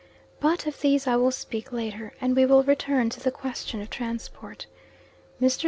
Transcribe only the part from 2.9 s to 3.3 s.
to the